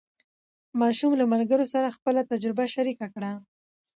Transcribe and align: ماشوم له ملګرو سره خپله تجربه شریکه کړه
ماشوم 0.79 1.11
له 1.19 1.25
ملګرو 1.33 1.65
سره 1.73 1.95
خپله 1.97 2.21
تجربه 2.31 2.65
شریکه 2.75 3.07
کړه 3.13 3.31